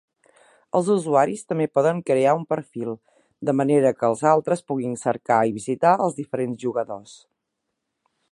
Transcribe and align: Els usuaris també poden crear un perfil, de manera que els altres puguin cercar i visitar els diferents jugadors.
Els 0.77 0.87
usuaris 0.93 1.43
també 1.51 1.67
poden 1.79 1.99
crear 2.07 2.33
un 2.37 2.45
perfil, 2.53 2.95
de 3.49 3.55
manera 3.59 3.93
que 3.99 4.09
els 4.13 4.25
altres 4.31 4.65
puguin 4.71 4.97
cercar 5.05 5.39
i 5.51 5.55
visitar 5.61 5.95
els 6.07 6.17
diferents 6.23 6.61
jugadors. 6.67 7.17